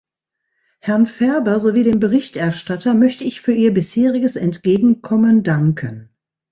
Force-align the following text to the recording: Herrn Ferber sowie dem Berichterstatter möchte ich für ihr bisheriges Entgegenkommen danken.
Herrn 0.79 1.05
Ferber 1.05 1.59
sowie 1.59 1.83
dem 1.83 1.99
Berichterstatter 1.99 2.95
möchte 2.95 3.23
ich 3.23 3.39
für 3.39 3.51
ihr 3.53 3.71
bisheriges 3.71 4.35
Entgegenkommen 4.35 5.43
danken. 5.43 6.09